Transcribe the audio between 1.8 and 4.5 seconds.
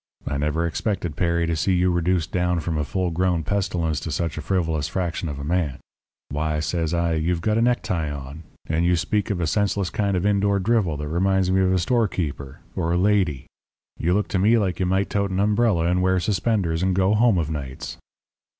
reduced down from a full grown pestilence to such a